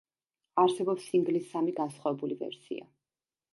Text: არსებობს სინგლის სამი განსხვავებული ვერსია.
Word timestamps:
არსებობს 0.63 1.09
სინგლის 1.09 1.45
სამი 1.53 1.77
განსხვავებული 1.81 2.41
ვერსია. 2.43 2.91